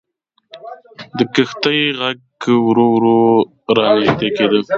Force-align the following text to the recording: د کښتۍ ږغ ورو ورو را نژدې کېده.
د 1.17 1.19
کښتۍ 1.35 1.79
ږغ 2.41 2.45
ورو 2.65 2.85
ورو 2.95 3.17
را 3.77 3.85
نژدې 3.95 4.29
کېده. 4.37 4.59